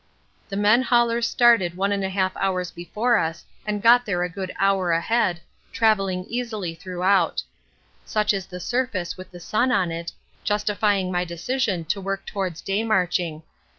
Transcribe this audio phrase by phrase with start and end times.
[0.49, 4.89] The men haulers started 1 1/2 hours before us and got here a good hour
[4.89, 7.43] ahead, travelling easily throughout.
[8.03, 10.11] Such is the surface with the sun on it,
[10.43, 13.43] justifying my decision to work towards day marching.